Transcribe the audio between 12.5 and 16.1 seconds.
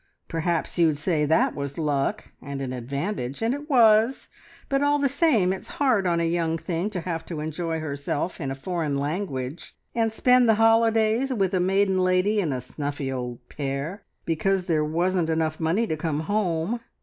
a snuffy old Pere, because there wasn't enough money to